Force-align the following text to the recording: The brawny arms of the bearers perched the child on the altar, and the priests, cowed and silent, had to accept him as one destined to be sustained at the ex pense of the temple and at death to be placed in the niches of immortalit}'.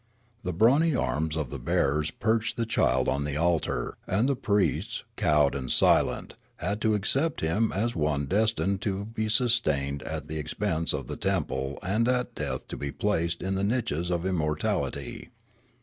The 0.41 0.51
brawny 0.51 0.95
arms 0.95 1.37
of 1.37 1.51
the 1.51 1.59
bearers 1.59 2.09
perched 2.09 2.57
the 2.57 2.65
child 2.65 3.07
on 3.07 3.23
the 3.23 3.37
altar, 3.37 3.99
and 4.07 4.27
the 4.27 4.35
priests, 4.35 5.03
cowed 5.15 5.53
and 5.53 5.71
silent, 5.71 6.33
had 6.55 6.81
to 6.81 6.95
accept 6.95 7.41
him 7.41 7.71
as 7.71 7.95
one 7.95 8.25
destined 8.25 8.81
to 8.81 9.05
be 9.05 9.29
sustained 9.29 10.01
at 10.01 10.27
the 10.27 10.39
ex 10.39 10.55
pense 10.55 10.91
of 10.91 11.05
the 11.05 11.17
temple 11.17 11.77
and 11.83 12.07
at 12.07 12.33
death 12.33 12.67
to 12.69 12.77
be 12.77 12.91
placed 12.91 13.43
in 13.43 13.53
the 13.53 13.63
niches 13.63 14.09
of 14.09 14.23
immortalit}'. 14.23 15.29